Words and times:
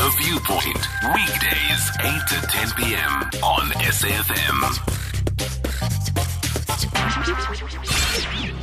The 0.00 0.08
Viewpoint. 0.22 0.88
Weekdays, 1.14 1.90
8 2.00 2.26
to 2.28 2.46
10 2.46 2.70
p.m. 2.78 3.12
on 3.42 3.68
SAFM. 3.82 4.58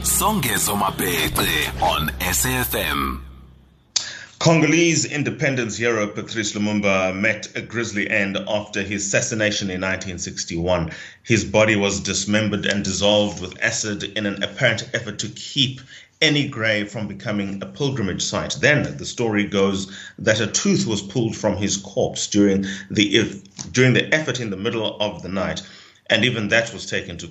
Songezo 0.01 0.73
on 1.79 2.09
SAFM. 2.09 3.21
Congolese 4.39 5.05
independence 5.05 5.77
hero 5.77 6.07
Patrice 6.07 6.53
Lumumba 6.53 7.15
met 7.15 7.55
a 7.55 7.61
grisly 7.61 8.09
end 8.09 8.37
after 8.47 8.81
his 8.81 9.05
assassination 9.05 9.69
in 9.69 9.81
1961. 9.81 10.91
His 11.21 11.45
body 11.45 11.75
was 11.75 11.99
dismembered 11.99 12.65
and 12.65 12.83
dissolved 12.83 13.41
with 13.41 13.61
acid 13.61 14.03
in 14.17 14.25
an 14.25 14.41
apparent 14.41 14.89
effort 14.95 15.19
to 15.19 15.29
keep 15.29 15.81
any 16.21 16.47
grave 16.47 16.91
from 16.91 17.07
becoming 17.07 17.61
a 17.61 17.65
pilgrimage 17.65 18.23
site. 18.23 18.57
Then 18.59 18.97
the 18.97 19.05
story 19.05 19.43
goes 19.43 19.95
that 20.17 20.39
a 20.39 20.47
tooth 20.47 20.85
was 20.87 21.01
pulled 21.01 21.35
from 21.35 21.57
his 21.57 21.77
corpse 21.77 22.27
during 22.27 22.65
the 22.89 23.15
if, 23.15 23.71
during 23.71 23.93
the 23.93 24.13
effort 24.13 24.39
in 24.39 24.49
the 24.49 24.57
middle 24.57 24.97
of 24.99 25.21
the 25.21 25.29
night, 25.29 25.61
and 26.09 26.25
even 26.25 26.47
that 26.47 26.73
was 26.73 26.85
taken 26.85 27.17
to 27.17 27.29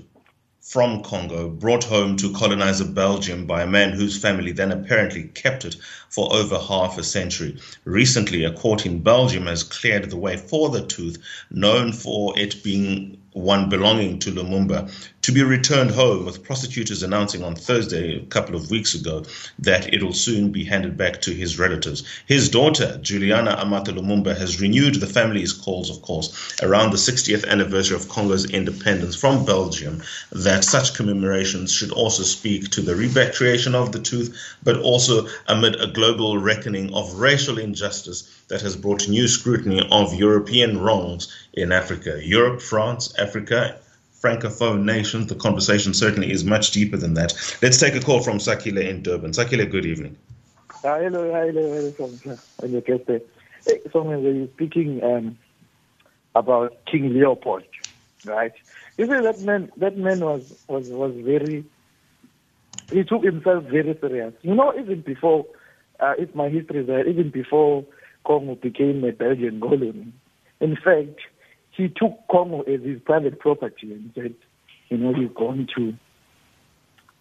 from 0.66 1.01
Congo, 1.05 1.48
brought 1.48 1.84
home 1.84 2.16
to 2.16 2.33
colonizer 2.33 2.84
Belgium 2.84 3.46
by 3.46 3.62
a 3.62 3.66
man 3.69 3.93
whose 3.93 4.19
family 4.19 4.51
then 4.51 4.73
apparently 4.73 5.23
kept 5.29 5.65
it 5.65 5.77
for 6.10 6.34
over 6.34 6.59
half 6.59 6.98
a 6.98 7.05
century. 7.05 7.57
Recently, 7.84 8.43
a 8.43 8.52
court 8.52 8.84
in 8.84 9.01
Belgium 9.01 9.46
has 9.46 9.62
cleared 9.62 10.10
the 10.10 10.16
way 10.16 10.37
for 10.37 10.68
the 10.68 10.84
tooth, 10.84 11.18
known 11.52 11.93
for 11.93 12.37
it 12.37 12.65
being 12.65 13.16
one 13.30 13.68
belonging 13.68 14.18
to 14.18 14.32
Lumumba, 14.32 14.91
to 15.27 15.33
be 15.33 15.43
returned 15.43 15.91
home, 15.91 16.25
with 16.25 16.45
prosecutors 16.45 17.03
announcing 17.03 17.43
on 17.43 17.57
Thursday, 17.57 18.16
a 18.16 18.27
couple 18.27 18.55
of 18.55 18.71
weeks 18.71 18.95
ago, 18.95 19.25
that 19.59 19.93
it 19.93 20.01
will 20.01 20.12
soon 20.12 20.52
be 20.52 20.62
handed 20.62 20.97
back 20.97 21.21
to 21.21 21.33
his 21.33 21.59
relatives. 21.59 22.05
His 22.27 22.49
daughter, 22.49 22.97
Juliana 23.02 23.57
Amato 23.59 23.91
Lumumba, 23.91 24.39
has 24.39 24.61
renewed 24.61 24.95
the 24.95 25.07
family's 25.09 25.52
calls, 25.52 25.91
of 25.91 26.01
course, 26.02 26.55
around 26.63 26.93
the 26.93 26.96
60th 26.96 27.45
anniversary 27.49 27.96
of 27.96 28.09
Congo's 28.09 28.49
independence 28.49 29.16
from 29.16 29.45
Belgium, 29.45 30.01
that 30.30 30.63
such 30.63 30.95
commemorations 30.95 31.73
should 31.73 31.90
also 31.90 32.23
speak 32.23 32.71
to 32.71 32.80
the 32.80 32.95
repatriation 32.95 33.74
of 33.74 33.90
the 33.90 33.99
tooth, 33.99 34.33
but 34.63 34.79
also 34.79 35.27
amid 35.49 35.74
a 35.80 35.88
global 35.88 36.38
reckoning 36.38 36.95
of 36.95 37.15
racial 37.15 37.59
injustice 37.59 38.30
that 38.46 38.61
has 38.61 38.77
brought 38.77 39.09
new 39.09 39.27
scrutiny 39.27 39.85
of 39.90 40.15
European 40.15 40.79
wrongs 40.79 41.27
in 41.52 41.73
Africa. 41.73 42.21
Europe, 42.23 42.63
France, 42.63 43.13
Africa, 43.18 43.77
Francophone 44.27 44.82
nations, 44.82 45.29
the 45.29 45.37
conversation 45.37 45.95
certainly 45.95 46.32
is 46.32 46.45
much 46.45 46.73
deeper 46.73 46.96
than 46.96 47.15
that. 47.15 47.32
Let's 47.63 47.79
take 47.79 47.95
a 47.95 48.01
call 48.01 48.24
from 48.24 48.38
Sakile 48.38 48.85
in 48.85 49.02
Durban. 49.02 49.30
Sakile, 49.30 49.71
good 49.71 49.87
evening. 49.87 50.16
Uh, 50.83 50.99
hello, 50.99 51.30
hello, 51.30 51.93
hello, 51.96 52.16
hello. 52.60 53.21
Hey, 53.65 53.80
someone 53.93 54.23
you're 54.24 54.49
speaking 54.49 55.01
um, 55.05 55.38
about 56.35 56.73
King 56.91 57.15
Leopold, 57.15 57.63
right? 58.24 58.52
You 58.99 59.07
see, 59.07 59.13
that 59.13 59.41
man, 59.43 59.71
that 59.77 59.96
man 59.96 60.18
was, 60.18 60.43
was, 60.66 60.83
was 60.87 61.15
very, 61.24 61.65
he 62.90 63.05
took 63.05 63.23
himself 63.23 63.63
very 63.65 63.96
serious. 64.00 64.34
You 64.43 64.56
know, 64.56 64.77
even 64.77 65.03
before, 65.03 65.47
uh, 66.00 66.15
my 66.34 66.49
history 66.49 66.83
there, 66.83 67.06
even 67.06 67.31
before 67.31 67.84
Congo 68.27 68.56
became 68.56 69.05
a 69.05 69.12
Belgian 69.12 69.61
colony, 69.61 70.12
in 70.61 70.75
fact, 70.75 71.21
he 71.77 71.88
took 71.88 72.19
Congo 72.31 72.62
as 72.62 72.81
his 72.82 73.00
private 73.05 73.38
property 73.38 73.93
and 73.93 74.10
said, 74.15 74.34
you 74.88 74.99
know, 74.99 75.12
he's 75.15 75.31
going 75.37 75.69
to 75.77 75.93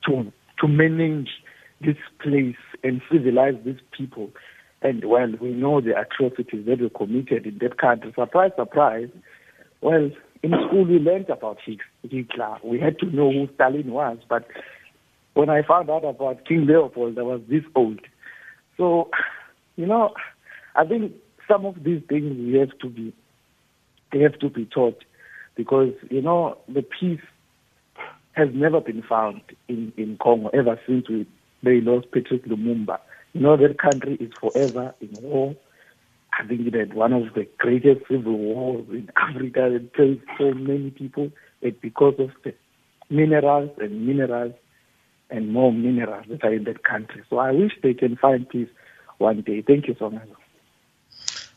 to 0.07 0.31
to 0.61 0.67
manage 0.67 1.29
this 1.81 1.97
place 2.21 2.55
and 2.83 3.01
civilize 3.11 3.55
these 3.65 3.79
people. 3.97 4.29
And 4.81 5.03
well, 5.05 5.31
we 5.41 5.51
know 5.51 5.81
the 5.81 5.99
atrocities 5.99 6.65
that 6.67 6.79
were 6.79 6.89
committed 6.89 7.45
in 7.45 7.57
that 7.59 7.77
country. 7.77 8.13
Surprise, 8.15 8.51
surprise. 8.55 9.09
Well, 9.81 10.11
in 10.43 10.51
school 10.67 10.85
we 10.85 10.99
learned 10.99 11.29
about 11.29 11.57
Hitler. 12.03 12.57
We 12.63 12.79
had 12.79 12.99
to 12.99 13.07
know 13.07 13.31
who 13.31 13.49
Stalin 13.55 13.91
was. 13.91 14.19
But 14.29 14.47
when 15.33 15.49
I 15.49 15.63
found 15.63 15.89
out 15.89 16.05
about 16.05 16.45
King 16.45 16.65
Leopold, 16.67 17.17
I 17.17 17.23
was 17.23 17.41
this 17.49 17.63
old. 17.75 17.99
So, 18.77 19.09
you 19.75 19.85
know, 19.85 20.13
I 20.75 20.85
think 20.85 21.13
some 21.47 21.65
of 21.65 21.83
these 21.83 22.01
things 22.07 22.37
we 22.37 22.59
have 22.59 22.77
to 22.79 22.89
be 22.89 23.13
they 24.15 24.21
have 24.21 24.39
to 24.39 24.49
be 24.49 24.65
taught 24.65 25.03
because, 25.55 25.93
you 26.09 26.21
know, 26.21 26.57
the 26.69 26.81
peace 26.81 27.19
has 28.31 28.47
never 28.53 28.79
been 28.79 29.03
found 29.03 29.41
in, 29.67 29.91
in 29.97 30.17
Congo 30.21 30.49
ever 30.49 30.79
since 30.87 31.09
we, 31.09 31.27
they 31.63 31.81
lost 31.81 32.11
Patrice 32.11 32.41
Lumumba. 32.47 32.97
You 33.33 33.41
know, 33.41 33.57
that 33.57 33.77
country 33.77 34.15
is 34.21 34.31
forever 34.39 34.95
in 35.01 35.09
war. 35.21 35.55
I 36.39 36.47
think 36.47 36.71
that 36.71 36.93
one 36.93 37.11
of 37.11 37.33
the 37.33 37.45
greatest 37.57 38.07
civil 38.09 38.37
wars 38.37 38.85
in 38.89 39.09
Africa 39.17 39.69
that 39.73 39.93
killed 39.95 40.21
so 40.37 40.53
many 40.53 40.91
people 40.91 41.29
and 41.61 41.79
because 41.81 42.15
of 42.17 42.29
the 42.45 42.53
minerals 43.09 43.71
and 43.81 44.07
minerals 44.07 44.53
and 45.29 45.51
more 45.51 45.73
minerals 45.73 46.25
that 46.29 46.43
are 46.43 46.53
in 46.53 46.63
that 46.65 46.83
country. 46.83 47.23
So 47.29 47.37
I 47.37 47.51
wish 47.51 47.71
they 47.83 47.93
can 47.93 48.15
find 48.15 48.47
peace 48.47 48.69
one 49.17 49.41
day. 49.41 49.61
Thank 49.61 49.87
you 49.89 49.95
so 49.99 50.09
much. 50.09 50.29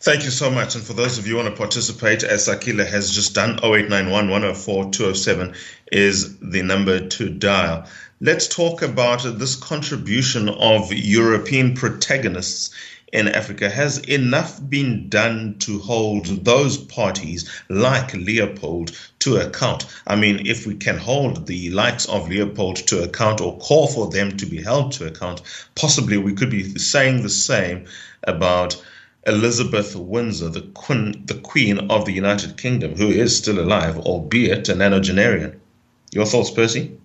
Thank 0.00 0.22
you 0.22 0.31
so 0.31 0.48
much. 0.48 0.76
And 0.76 0.84
for 0.84 0.92
those 0.92 1.19
of 1.19 1.26
you 1.26 1.32
who 1.32 1.42
want 1.42 1.53
to 1.53 1.59
participate, 1.59 2.22
as 2.22 2.47
Akila 2.47 2.86
has 2.86 3.10
just 3.12 3.34
done, 3.34 3.59
0891 3.64 4.31
104 4.31 4.91
207 4.92 5.54
is 5.91 6.38
the 6.38 6.62
number 6.62 7.09
to 7.09 7.28
dial. 7.28 7.84
Let's 8.20 8.47
talk 8.47 8.82
about 8.82 9.22
this 9.41 9.56
contribution 9.56 10.48
of 10.50 10.92
European 10.92 11.75
protagonists 11.75 12.70
in 13.12 13.26
Africa. 13.26 13.69
Has 13.69 13.98
enough 13.98 14.60
been 14.69 15.09
done 15.09 15.56
to 15.60 15.81
hold 15.81 16.26
those 16.44 16.78
parties 16.78 17.50
like 17.69 18.15
Leopold 18.15 18.97
to 19.19 19.38
account? 19.38 19.84
I 20.06 20.15
mean, 20.15 20.47
if 20.47 20.65
we 20.65 20.76
can 20.76 20.97
hold 20.97 21.48
the 21.48 21.70
likes 21.70 22.06
of 22.06 22.28
Leopold 22.28 22.76
to 22.86 23.03
account 23.03 23.41
or 23.41 23.59
call 23.59 23.88
for 23.88 24.09
them 24.09 24.36
to 24.36 24.47
be 24.47 24.62
held 24.62 24.92
to 24.92 25.09
account, 25.09 25.42
possibly 25.75 26.19
we 26.19 26.34
could 26.34 26.50
be 26.50 26.78
saying 26.78 27.22
the 27.22 27.28
same 27.28 27.86
about 28.22 28.80
Elizabeth 29.28 29.94
Windsor, 29.94 30.49
the 30.49 30.62
queen, 30.72 31.22
the 31.27 31.34
queen 31.34 31.91
of 31.91 32.06
the 32.06 32.12
United 32.12 32.56
Kingdom, 32.56 32.97
who 32.97 33.09
is 33.09 33.37
still 33.37 33.61
alive, 33.61 33.99
albeit 33.99 34.69
a 34.69 34.72
nonagenarian. 34.72 35.59
Your 36.12 36.25
thoughts, 36.25 36.50
Percy? 36.50 36.99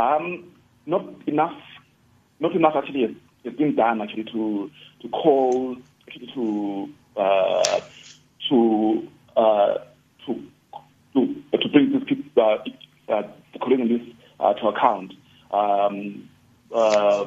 Um, 0.00 0.50
not 0.86 1.04
enough. 1.26 1.60
Not 2.40 2.56
enough 2.56 2.74
actually 2.74 3.16
has 3.44 3.54
been 3.54 3.76
done 3.76 4.00
actually 4.00 4.24
to 4.24 4.70
to 5.02 5.08
call 5.10 5.76
actually 6.08 6.28
to 6.34 6.88
uh, 7.16 7.80
to, 8.48 9.08
uh, 9.36 9.78
to 10.26 10.42
to 11.14 11.42
to 11.52 11.68
bring 11.68 11.92
these 11.92 12.04
people 12.04 12.42
uh, 12.42 13.12
uh, 13.12 13.22
the 13.52 13.58
colonialists 13.58 14.14
uh, 14.40 14.54
to 14.54 14.68
account. 14.68 15.12
Um, 15.50 16.28
uh, 16.74 17.26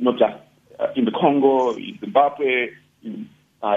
not 0.00 0.18
just 0.18 0.34
uh, 0.80 0.88
in 0.96 1.04
the 1.04 1.12
Congo, 1.12 1.74
in 1.76 1.98
Zimbabwe, 2.00 2.70
uh, 3.62 3.76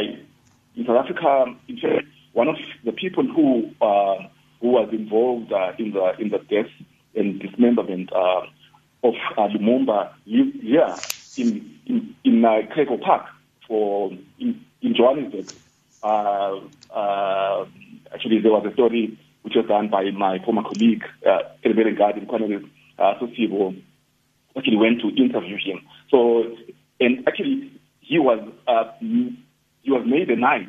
in 0.75 0.85
South 0.85 1.05
Africa. 1.05 1.45
In 1.67 1.77
fact, 1.77 2.05
one 2.33 2.47
of 2.47 2.55
the 2.83 2.91
people 2.91 3.25
who 3.25 3.71
uh, 3.81 4.27
who 4.61 4.69
was 4.69 4.89
involved 4.91 5.51
uh, 5.51 5.73
in 5.77 5.91
the 5.91 6.13
in 6.19 6.29
the 6.29 6.39
death 6.39 6.71
and 7.16 7.39
dismemberment 7.39 8.11
uh, 8.13 8.41
of 9.03 9.16
uh, 9.38 9.47
Lumumba 9.47 10.13
lived 10.25 10.61
here 10.61 10.95
in 11.38 11.79
in, 11.85 12.16
in 12.23 12.45
uh, 12.45 12.61
Park 13.03 13.27
for 13.67 14.11
in, 14.39 14.63
in 14.81 14.95
Johannesburg. 14.95 15.47
Uh, 16.01 16.59
uh, 16.91 17.65
actually, 18.13 18.39
there 18.39 18.51
was 18.51 18.65
a 18.65 18.73
story 18.73 19.17
which 19.44 19.55
was 19.55 19.65
done 19.67 19.89
by 19.89 20.09
my 20.11 20.39
former 20.44 20.63
colleague, 20.63 21.03
uh, 21.25 21.39
Elvere 21.63 21.97
Garden, 21.97 22.25
Sosibo, 22.97 23.81
actually 24.57 24.77
went 24.77 25.01
to 25.01 25.09
interview 25.09 25.57
him. 25.57 25.81
So, 26.09 26.55
and 27.00 27.27
actually, 27.27 27.71
he 28.00 28.19
was 28.19 28.39
uh, 28.67 28.91
was 29.94 30.06
made 30.06 30.30
a 30.30 30.40
knight 30.40 30.68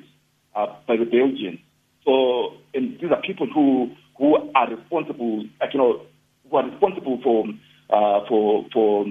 uh, 0.54 0.66
by 0.86 0.96
the 0.96 1.04
Belgians. 1.04 1.58
So, 2.04 2.52
and 2.74 3.00
these 3.00 3.10
are 3.10 3.20
people 3.22 3.48
who 3.52 3.90
who 4.18 4.36
are 4.54 4.70
responsible, 4.70 5.42
you 5.42 5.78
know, 5.78 6.02
who 6.48 6.56
are 6.56 6.68
responsible 6.70 7.18
for 7.22 7.44
uh, 7.90 8.20
for 8.28 8.66
for 8.72 9.06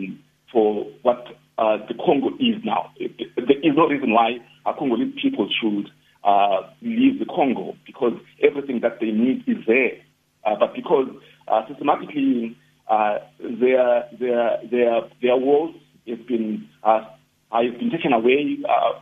for 0.51 0.85
what 1.01 1.25
uh, 1.57 1.77
the 1.87 1.95
Congo 1.95 2.29
is 2.39 2.63
now. 2.63 2.91
There 2.99 3.59
is 3.63 3.75
no 3.75 3.87
reason 3.87 4.13
why 4.13 4.37
our 4.65 4.77
Congolese 4.77 5.15
people 5.21 5.49
should 5.61 5.89
uh, 6.23 6.61
leave 6.81 7.19
the 7.19 7.25
Congo 7.25 7.75
because 7.85 8.13
everything 8.41 8.79
that 8.81 8.99
they 8.99 9.11
need 9.11 9.43
is 9.47 9.57
there. 9.67 9.97
Uh, 10.45 10.55
but 10.59 10.73
because 10.75 11.07
uh, 11.47 11.61
systematically 11.67 12.55
uh, 12.87 13.17
their 13.39 14.05
their 14.19 14.59
their 14.69 15.01
their 15.21 15.37
walls 15.37 15.75
have 16.07 16.27
been 16.27 16.67
uh, 16.83 17.01
have 17.51 17.79
been 17.79 17.91
taken 17.91 18.13
away 18.13 18.57
uh, 18.67 18.99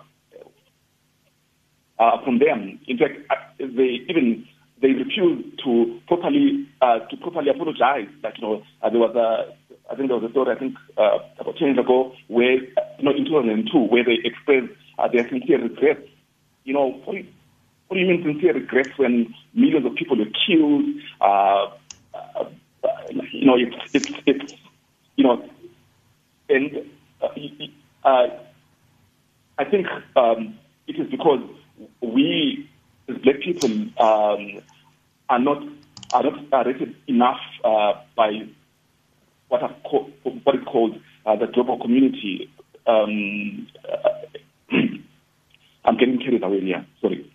uh, 2.02 2.18
from 2.26 2.40
them. 2.40 2.80
In 2.88 2.98
fact, 2.98 3.14
uh, 3.30 3.36
they 3.60 4.02
even 4.10 4.46
they 4.82 4.90
refuse 4.90 5.46
to 5.64 6.00
properly 6.08 6.68
uh, 6.82 7.00
to 7.00 7.18
properly 7.18 7.50
apologize. 7.50 8.10
Like 8.24 8.36
you 8.38 8.44
know, 8.48 8.64
uh, 8.82 8.90
there 8.90 9.00
was 9.00 9.16
a 9.16 9.54
I 9.92 9.96
think 9.96 10.10
there 10.10 10.18
was 10.18 10.28
a 10.28 10.32
story 10.32 10.56
I 10.56 10.60
think 10.60 10.76
about 10.98 11.56
ten 11.58 11.68
years 11.70 11.80
ago 11.80 12.12
where 12.28 12.56
you 12.58 13.04
know 13.04 13.12
in 13.12 13.26
2002 13.26 13.78
where 13.78 14.04
they 14.04 14.18
expressed 14.26 14.74
their 15.14 15.28
sincere 15.30 15.62
regret 15.62 15.98
you 16.64 16.74
know, 16.74 16.92
what 17.06 17.14
do 17.14 17.20
you, 17.20 17.28
what 17.88 17.96
do 17.96 18.02
you 18.02 18.08
mean 18.08 18.24
sincere 18.24 18.54
regrets 18.54 18.98
when 18.98 19.34
millions 19.54 19.86
of 19.86 19.96
people 19.96 20.18
were 20.18 20.26
killed? 20.46 20.86
Uh, 21.20 21.72
uh, 22.14 22.46
you 23.32 23.46
know, 23.46 23.56
it's, 23.58 23.76
it's, 23.94 24.22
it's, 24.26 24.54
you 25.16 25.24
know, 25.24 25.44
and 26.50 26.86
uh, 27.22 27.28
uh, 28.08 28.28
I 29.58 29.64
think 29.66 29.88
um, 30.16 30.58
it 30.88 31.00
is 31.00 31.10
because 31.10 31.42
we, 32.02 32.70
black 33.08 33.42
people, 33.44 33.70
um, 34.00 34.62
are 35.30 35.40
not 35.40 35.64
are 36.14 36.24
not 36.24 36.66
rated 36.66 36.96
enough 37.08 37.40
uh, 37.64 37.94
by 38.16 38.48
what, 39.48 39.64
are 39.64 39.76
co- 39.90 40.10
what 40.44 40.56
is 40.56 40.62
called 40.66 41.00
uh, 41.26 41.36
the 41.38 41.48
global 41.48 41.80
community. 41.80 42.52
Um, 42.86 43.68
I'm 45.86 45.98
getting 45.98 46.20
carried 46.20 46.44
away 46.44 46.62
here. 46.62 46.86
Sorry. 47.00 47.31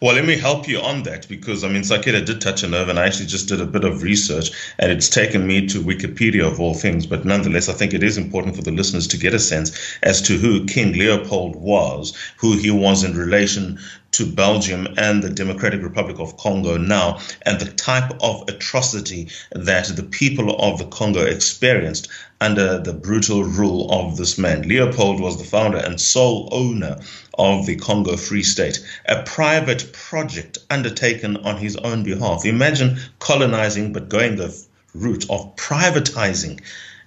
Well, 0.00 0.14
let 0.14 0.26
me 0.26 0.36
help 0.36 0.68
you 0.68 0.78
on 0.78 1.04
that 1.04 1.26
because 1.26 1.64
I 1.64 1.68
mean, 1.68 1.80
Sakeda 1.80 2.24
did 2.24 2.42
touch 2.42 2.62
a 2.62 2.68
nerve, 2.68 2.90
and 2.90 2.98
I 2.98 3.06
actually 3.06 3.26
just 3.26 3.48
did 3.48 3.62
a 3.62 3.66
bit 3.66 3.84
of 3.84 4.02
research, 4.02 4.50
and 4.78 4.92
it's 4.92 5.08
taken 5.08 5.46
me 5.46 5.66
to 5.68 5.80
Wikipedia 5.80 6.46
of 6.46 6.60
all 6.60 6.74
things. 6.74 7.06
But 7.06 7.24
nonetheless, 7.24 7.70
I 7.70 7.72
think 7.72 7.94
it 7.94 8.02
is 8.02 8.18
important 8.18 8.56
for 8.56 8.62
the 8.62 8.72
listeners 8.72 9.06
to 9.08 9.16
get 9.16 9.32
a 9.32 9.38
sense 9.38 9.96
as 10.02 10.20
to 10.22 10.36
who 10.36 10.66
King 10.66 10.92
Leopold 10.92 11.56
was, 11.56 12.14
who 12.36 12.58
he 12.58 12.70
was 12.70 13.04
in 13.04 13.16
relation 13.16 13.78
to 14.16 14.24
Belgium 14.24 14.88
and 14.96 15.22
the 15.22 15.28
Democratic 15.28 15.82
Republic 15.82 16.18
of 16.18 16.38
Congo 16.38 16.78
now, 16.78 17.20
and 17.42 17.60
the 17.60 17.70
type 17.72 18.10
of 18.22 18.48
atrocity 18.48 19.28
that 19.52 19.94
the 19.94 20.02
people 20.02 20.56
of 20.58 20.78
the 20.78 20.86
Congo 20.86 21.20
experienced 21.20 22.08
under 22.40 22.78
the 22.78 22.94
brutal 22.94 23.44
rule 23.44 23.90
of 23.90 24.16
this 24.16 24.38
man. 24.38 24.62
Leopold 24.62 25.20
was 25.20 25.36
the 25.36 25.44
founder 25.44 25.76
and 25.76 26.00
sole 26.00 26.48
owner 26.50 26.98
of 27.38 27.66
the 27.66 27.76
Congo 27.76 28.16
Free 28.16 28.42
State, 28.42 28.82
a 29.06 29.22
private 29.24 29.92
project 29.92 30.56
undertaken 30.70 31.36
on 31.36 31.58
his 31.58 31.76
own 31.76 32.02
behalf. 32.02 32.46
Imagine 32.46 32.96
colonizing 33.18 33.92
but 33.92 34.08
going 34.08 34.36
the 34.36 34.56
route 34.94 35.26
of 35.28 35.54
privatizing 35.56 36.58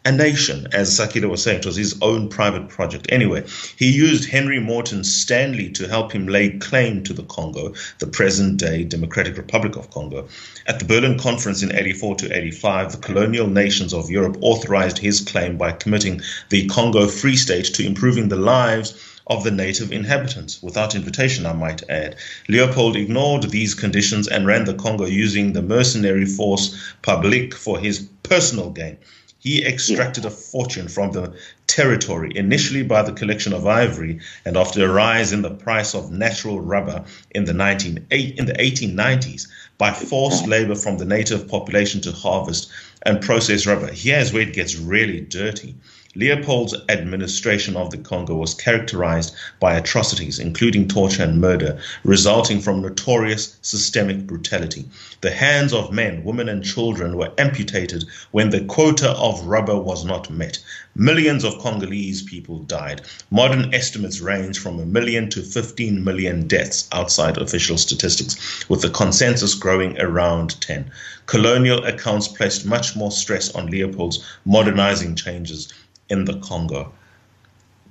a 0.05 0.11
nation, 0.11 0.67
as 0.71 0.97
Sakeda 0.97 1.29
was 1.29 1.43
saying, 1.43 1.59
it 1.59 1.65
was 1.65 1.75
his 1.75 1.97
own 2.01 2.29
private 2.29 2.69
project. 2.69 3.07
Anyway, 3.09 3.43
he 3.75 3.91
used 3.91 4.29
Henry 4.29 4.59
Morton 4.59 5.03
Stanley 5.03 5.69
to 5.71 5.87
help 5.87 6.11
him 6.13 6.27
lay 6.27 6.51
claim 6.51 7.03
to 7.03 7.13
the 7.13 7.23
Congo, 7.23 7.73
the 7.99 8.07
present 8.07 8.57
day 8.57 8.83
Democratic 8.83 9.35
Republic 9.37 9.75
of 9.75 9.91
Congo. 9.91 10.27
At 10.67 10.79
the 10.79 10.85
Berlin 10.85 11.19
Conference 11.19 11.61
in 11.61 11.75
84 11.75 12.15
to 12.15 12.37
85, 12.37 12.91
the 12.93 12.97
colonial 12.97 13.47
nations 13.47 13.93
of 13.93 14.09
Europe 14.09 14.37
authorized 14.41 14.97
his 14.99 15.19
claim 15.19 15.57
by 15.57 15.73
committing 15.73 16.21
the 16.49 16.67
Congo 16.67 17.07
Free 17.07 17.35
State 17.35 17.65
to 17.73 17.85
improving 17.85 18.29
the 18.29 18.35
lives 18.35 18.93
of 19.27 19.43
the 19.43 19.51
native 19.51 19.91
inhabitants, 19.91 20.63
without 20.63 20.95
invitation, 20.95 21.45
I 21.45 21.53
might 21.53 21.87
add. 21.87 22.15
Leopold 22.47 22.95
ignored 22.95 23.43
these 23.43 23.75
conditions 23.75 24.27
and 24.27 24.47
ran 24.47 24.65
the 24.65 24.73
Congo 24.73 25.05
using 25.05 25.53
the 25.53 25.61
mercenary 25.61 26.25
force 26.25 26.75
publique 27.03 27.53
for 27.53 27.77
his 27.77 28.07
personal 28.23 28.71
gain. 28.71 28.97
He 29.41 29.65
extracted 29.65 30.25
a 30.25 30.29
fortune 30.29 30.89
from 30.89 31.13
the 31.13 31.33
territory, 31.65 32.33
initially 32.35 32.83
by 32.83 33.03
the 33.03 33.13
collection 33.13 33.53
of 33.53 33.65
ivory, 33.65 34.19
and 34.43 34.57
after 34.57 34.83
a 34.83 34.91
rise 34.91 35.31
in 35.31 35.43
the 35.43 35.49
price 35.49 35.95
of 35.95 36.11
natural 36.11 36.59
rubber 36.59 37.05
in 37.31 37.45
the, 37.45 37.53
19, 37.53 38.05
in 38.09 38.45
the 38.45 38.53
1890s, 38.53 39.47
by 39.77 39.93
forced 39.93 40.45
labor 40.45 40.75
from 40.75 40.97
the 40.97 41.05
native 41.05 41.47
population 41.47 42.01
to 42.01 42.11
harvest 42.11 42.69
and 43.03 43.21
process 43.21 43.65
rubber. 43.65 43.89
Here's 43.93 44.33
where 44.33 44.41
it 44.41 44.53
gets 44.53 44.75
really 44.75 45.21
dirty. 45.21 45.75
Leopold's 46.19 46.75
administration 46.89 47.77
of 47.77 47.91
the 47.91 47.97
Congo 47.97 48.35
was 48.35 48.53
characterized 48.53 49.33
by 49.61 49.75
atrocities, 49.75 50.37
including 50.37 50.85
torture 50.85 51.23
and 51.23 51.39
murder, 51.39 51.79
resulting 52.03 52.59
from 52.59 52.81
notorious 52.81 53.55
systemic 53.61 54.27
brutality. 54.27 54.83
The 55.21 55.31
hands 55.31 55.71
of 55.71 55.93
men, 55.93 56.25
women, 56.25 56.49
and 56.49 56.61
children 56.61 57.15
were 57.15 57.31
amputated 57.37 58.03
when 58.31 58.49
the 58.49 58.65
quota 58.65 59.11
of 59.11 59.45
rubber 59.45 59.79
was 59.79 60.03
not 60.03 60.29
met. 60.29 60.59
Millions 60.93 61.45
of 61.45 61.57
Congolese 61.59 62.21
people 62.23 62.59
died. 62.63 63.01
Modern 63.31 63.73
estimates 63.73 64.19
range 64.19 64.59
from 64.59 64.77
a 64.77 64.85
million 64.85 65.29
to 65.29 65.41
15 65.41 66.03
million 66.03 66.47
deaths 66.47 66.89
outside 66.91 67.37
official 67.37 67.77
statistics, 67.77 68.67
with 68.67 68.81
the 68.81 68.89
consensus 68.89 69.55
growing 69.55 69.97
around 70.01 70.59
10. 70.59 70.91
Colonial 71.27 71.81
accounts 71.85 72.27
placed 72.27 72.65
much 72.65 72.93
more 72.97 73.11
stress 73.11 73.55
on 73.55 73.67
Leopold's 73.67 74.21
modernizing 74.43 75.15
changes 75.15 75.71
in 76.09 76.25
the 76.25 76.39
Congo. 76.39 76.91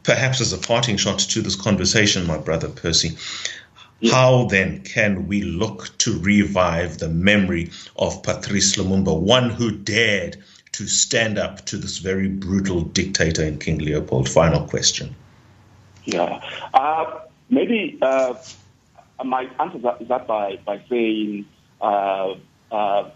Perhaps 0.03 0.41
as 0.41 0.53
a 0.53 0.59
parting 0.59 0.97
shot 0.97 1.19
to 1.19 1.43
this 1.43 1.57
conversation, 1.57 2.27
my 2.27 2.39
brother 2.39 2.69
Percy, 2.69 3.17
how 4.11 4.45
then 4.45 4.83
can 4.83 5.27
we 5.27 5.43
look 5.43 5.97
to 5.99 6.19
revive 6.21 6.99
the 6.99 7.09
memory 7.09 7.71
of 7.97 8.23
Patrice 8.23 8.77
Lumumba, 8.77 9.19
one 9.19 9.51
who 9.51 9.73
dared 9.73 10.37
to 10.73 10.87
stand 10.87 11.39
up 11.39 11.65
to 11.67 11.77
this 11.77 11.99
very 11.99 12.29
brutal 12.29 12.83
dictator 12.83 13.43
in 13.43 13.59
King 13.59 13.79
Leopold? 13.79 14.29
Final 14.29 14.67
question. 14.67 15.15
Yeah. 16.05 16.41
Uh, 16.73 17.21
maybe 17.51 17.99
uh, 18.01 18.35
I 19.19 19.25
might 19.25 19.51
answer 19.61 19.79
that, 19.79 20.07
that 20.09 20.27
by, 20.27 20.59
by 20.65 20.81
saying 20.89 21.45
uh, 21.81 22.35
uh 22.71 23.11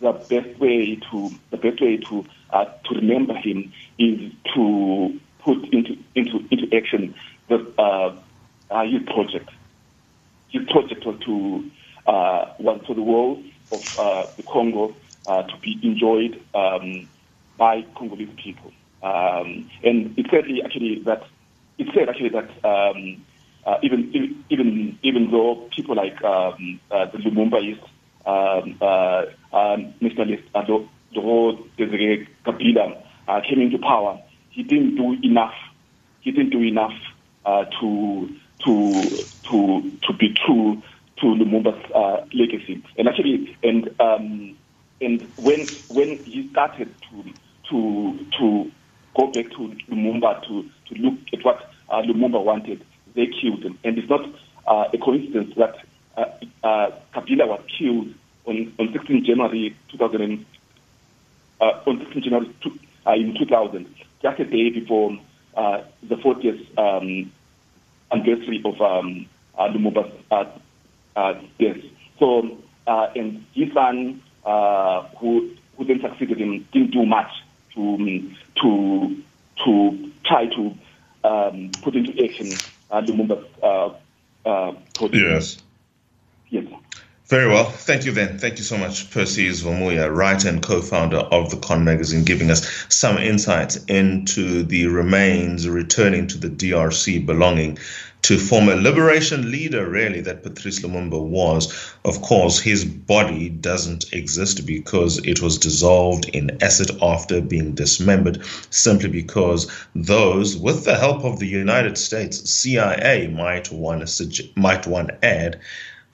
the 0.00 0.12
best 0.12 0.58
way 0.58 0.96
to 1.10 1.30
the 1.50 1.56
best 1.56 1.80
way 1.80 1.96
to 1.96 2.24
uh, 2.50 2.64
to 2.84 2.94
remember 2.94 3.34
him 3.34 3.72
is 3.98 4.32
to 4.54 5.18
put 5.40 5.58
into 5.72 5.96
into 6.14 6.44
into 6.50 6.76
action 6.76 7.14
the 7.48 7.72
uh, 7.78 8.14
uh, 8.70 8.84
project. 9.06 9.50
His 10.50 10.64
project 10.68 11.04
was 11.06 11.18
to 11.20 11.70
uh, 12.06 12.52
was 12.58 12.80
for 12.86 12.94
the 12.94 13.02
world 13.02 13.42
of 13.72 13.98
uh, 13.98 14.26
the 14.36 14.42
Congo 14.42 14.94
uh, 15.26 15.42
to 15.42 15.56
be 15.58 15.78
enjoyed 15.82 16.40
um, 16.54 17.08
by 17.56 17.82
Congolese 17.96 18.34
people, 18.36 18.72
um, 19.02 19.70
and 19.82 20.18
it 20.18 20.26
said 20.30 20.44
actually 20.64 21.00
that 21.04 21.22
it 21.78 21.88
said 21.94 22.08
actually 22.08 22.30
that. 22.30 22.50
Um, 22.64 23.24
uh, 23.66 23.78
even 23.82 24.44
even 24.48 24.96
even 25.02 25.30
though 25.32 25.68
people 25.74 25.96
like 25.96 26.22
um, 26.22 26.78
uh, 26.92 27.06
the 27.06 27.18
Lumumbaists, 27.18 27.84
um, 28.26 28.76
uh, 28.80 29.22
uh, 29.52 29.76
nationalist 30.00 30.42
Laurent 31.12 31.76
Desire 31.76 32.26
Kabila 32.44 33.02
uh, 33.28 33.40
came 33.48 33.60
into 33.60 33.78
power, 33.78 34.20
he 34.50 34.62
didn't 34.62 34.96
do 34.96 35.16
enough. 35.22 35.54
He 36.20 36.32
didn't 36.32 36.50
do 36.50 36.62
enough 36.62 36.92
uh, 37.44 37.64
to 37.80 38.28
to 38.64 39.26
to 39.50 39.92
to 40.02 40.12
be 40.18 40.34
true 40.44 40.82
to 41.20 41.26
Lumumba's 41.26 41.90
uh, 41.94 42.26
legacy. 42.34 42.82
And 42.98 43.08
actually, 43.08 43.56
and 43.62 43.88
um, 44.00 44.56
and 45.00 45.32
when 45.36 45.76
when 45.88 46.24
he 46.24 46.48
started 46.50 46.94
to 47.10 47.24
to 47.70 48.18
to 48.38 48.70
go 49.16 49.26
back 49.32 49.50
to 49.52 49.74
Lumumba 49.90 50.42
to 50.46 50.62
to 50.88 51.00
look 51.00 51.18
at 51.32 51.44
what 51.44 51.70
uh, 51.88 52.02
Lumumba 52.02 52.42
wanted, 52.42 52.84
they 53.14 53.26
killed 53.40 53.62
him. 53.62 53.78
And 53.84 53.98
it's 53.98 54.08
not 54.08 54.24
uh, 54.66 54.90
a 54.92 54.98
coincidence 54.98 55.54
that 55.56 55.76
uh, 56.16 56.24
uh, 56.62 56.90
Kabila 57.14 57.46
was 57.46 57.60
killed 57.78 58.14
on, 58.46 58.72
on 58.78 58.92
16 58.92 59.24
January 59.24 59.76
2000 59.90 60.44
uh, 61.60 61.64
on 61.86 61.98
16 62.00 62.22
January 62.22 62.54
two, 62.62 62.78
uh, 63.06 63.12
in 63.12 63.34
2000, 63.38 63.94
just 64.22 64.40
a 64.40 64.44
day 64.44 64.70
before 64.70 65.18
uh, 65.56 65.82
the 66.02 66.16
40th 66.16 66.78
um, 66.78 67.32
anniversary 68.12 68.60
of 68.64 68.80
um, 68.80 69.26
uh, 69.58 69.68
Lumumba's 69.68 70.12
uh, 70.30 70.44
uh, 71.16 71.34
death. 71.58 71.76
So, 72.18 72.58
uh, 72.86 73.08
and 73.14 73.44
his 73.54 73.72
son, 73.72 74.22
uh, 74.44 75.02
who 75.18 75.50
who 75.76 75.84
then 75.84 76.00
succeeded 76.00 76.38
him, 76.38 76.66
didn't 76.72 76.92
do 76.92 77.04
much 77.04 77.30
to 77.74 78.30
to 78.62 79.16
to 79.64 80.12
try 80.24 80.46
to 80.46 80.74
um, 81.24 81.70
put 81.82 81.94
into 81.94 82.12
action 82.24 82.52
uh, 82.90 83.00
Lumumba's 83.00 83.44
uh, 83.62 83.90
uh. 84.48 84.72
Yes. 85.12 85.58
Yes. 86.48 86.64
Very 87.26 87.48
well. 87.48 87.64
Thank 87.64 88.04
you 88.04 88.12
then. 88.12 88.38
Thank 88.38 88.58
you 88.58 88.62
so 88.62 88.78
much, 88.78 89.10
Percy 89.10 89.48
Zvomuya, 89.48 90.14
writer 90.14 90.48
and 90.48 90.62
co-founder 90.62 91.16
of 91.16 91.50
the 91.50 91.56
Con 91.56 91.82
magazine, 91.82 92.24
giving 92.24 92.52
us 92.52 92.86
some 92.88 93.18
insights 93.18 93.84
into 93.86 94.62
the 94.62 94.86
remains 94.86 95.68
returning 95.68 96.28
to 96.28 96.38
the 96.38 96.48
DRC 96.48 97.26
belonging 97.26 97.78
to 98.22 98.38
former 98.38 98.76
liberation 98.76 99.50
leader, 99.50 99.88
really, 99.88 100.20
that 100.20 100.44
Patrice 100.44 100.80
Lumumba 100.80 101.20
was. 101.20 101.94
Of 102.04 102.22
course, 102.22 102.60
his 102.60 102.84
body 102.84 103.48
doesn't 103.48 104.12
exist 104.12 104.64
because 104.64 105.18
it 105.24 105.42
was 105.42 105.58
dissolved 105.58 106.28
in 106.28 106.62
acid 106.62 106.90
after 107.02 107.40
being 107.40 107.74
dismembered, 107.74 108.44
simply 108.70 109.08
because 109.08 109.70
those, 109.96 110.56
with 110.56 110.84
the 110.84 110.96
help 110.96 111.24
of 111.24 111.40
the 111.40 111.48
United 111.48 111.98
States 111.98 112.48
CIA, 112.50 113.28
might 113.28 113.70
one, 113.70 114.04
might 114.56 114.86
one 114.86 115.10
add, 115.22 115.60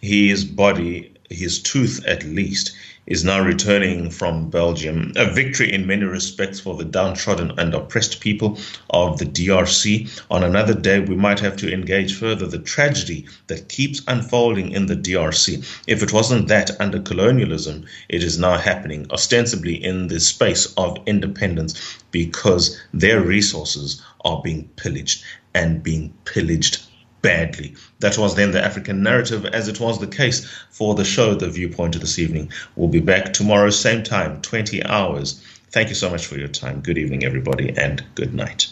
his 0.02 0.44
body, 0.44 1.12
his 1.30 1.62
tooth 1.62 2.04
at 2.04 2.24
least, 2.24 2.72
is 3.06 3.24
now 3.24 3.40
returning 3.40 4.10
from 4.10 4.50
Belgium. 4.50 5.12
A 5.14 5.30
victory 5.32 5.72
in 5.72 5.86
many 5.86 6.02
respects 6.04 6.58
for 6.58 6.76
the 6.76 6.84
downtrodden 6.84 7.52
and 7.56 7.72
oppressed 7.72 8.20
people 8.20 8.58
of 8.90 9.18
the 9.18 9.24
DRC. 9.24 10.22
On 10.28 10.42
another 10.42 10.74
day, 10.74 10.98
we 10.98 11.14
might 11.14 11.38
have 11.38 11.56
to 11.58 11.72
engage 11.72 12.14
further 12.14 12.46
the 12.46 12.58
tragedy 12.58 13.26
that 13.46 13.68
keeps 13.68 14.02
unfolding 14.08 14.72
in 14.72 14.86
the 14.86 14.96
DRC. 14.96 15.64
If 15.86 16.02
it 16.02 16.12
wasn't 16.12 16.48
that 16.48 16.80
under 16.80 17.00
colonialism, 17.00 17.84
it 18.08 18.24
is 18.24 18.40
now 18.40 18.58
happening 18.58 19.06
ostensibly 19.12 19.74
in 19.82 20.08
the 20.08 20.18
space 20.18 20.66
of 20.76 20.98
independence 21.06 21.98
because 22.10 22.76
their 22.92 23.20
resources 23.20 24.02
are 24.24 24.42
being 24.42 24.68
pillaged 24.74 25.22
and 25.54 25.80
being 25.82 26.12
pillaged 26.24 26.80
badly. 27.22 27.74
That 28.00 28.18
was 28.18 28.34
then 28.34 28.50
the 28.50 28.62
African 28.62 29.02
narrative, 29.02 29.46
as 29.46 29.68
it 29.68 29.80
was 29.80 29.98
the 29.98 30.06
case 30.06 30.46
for 30.70 30.94
the 30.94 31.04
show, 31.04 31.34
The 31.34 31.48
Viewpoint 31.48 31.94
of 31.94 32.00
this 32.00 32.18
evening. 32.18 32.50
We'll 32.76 32.88
be 32.88 33.00
back 33.00 33.32
tomorrow, 33.32 33.70
same 33.70 34.02
time, 34.02 34.42
20 34.42 34.84
hours. 34.84 35.42
Thank 35.70 35.88
you 35.88 35.94
so 35.94 36.10
much 36.10 36.26
for 36.26 36.36
your 36.36 36.48
time. 36.48 36.80
Good 36.80 36.98
evening, 36.98 37.24
everybody, 37.24 37.74
and 37.76 38.04
good 38.14 38.34
night. 38.34 38.68